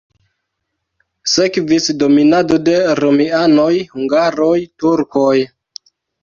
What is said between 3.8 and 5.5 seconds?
hungaroj, turkoj.